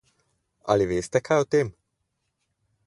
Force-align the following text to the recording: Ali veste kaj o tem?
Ali 0.75 0.87
veste 0.93 1.21
kaj 1.29 1.39
o 1.43 1.47
tem? 1.57 1.71